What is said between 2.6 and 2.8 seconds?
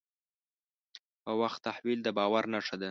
ده.